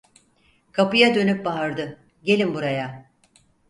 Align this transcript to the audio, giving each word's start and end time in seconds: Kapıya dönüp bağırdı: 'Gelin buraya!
Kapıya 0.71 1.15
dönüp 1.15 1.45
bağırdı: 1.45 1.99
'Gelin 2.23 2.53
buraya! 2.55 3.11